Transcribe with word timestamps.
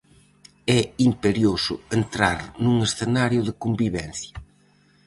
É 0.79 0.81
imperioso 1.09 1.73
entrar 1.99 2.39
nun 2.63 2.75
escenario 2.87 3.41
de 3.47 3.53
convivencia. 3.63 4.35